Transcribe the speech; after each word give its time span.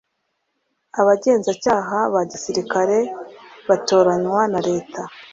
Abagenzacyaha 1.01 1.95
ba 2.13 2.21
Gisirikare 2.31 2.97
batoranywa 3.67 4.41
na 4.51 4.59
leta 4.67 5.01